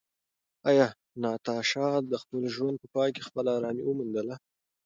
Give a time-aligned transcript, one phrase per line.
[0.69, 0.87] ایا
[1.21, 4.35] ناتاشا د خپل ژوند په پای کې خپله ارامي وموندله؟